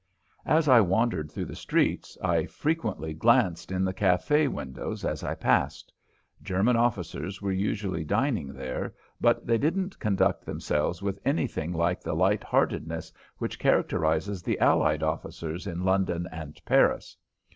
[0.47, 5.35] As I wandered through the streets I frequently glanced in the café windows as I
[5.35, 5.93] passed.
[6.41, 12.15] German officers were usually dining there, but they didn't conduct themselves with anything like the
[12.15, 17.15] light heartedness which characterizes the Allied officers in London and Paris.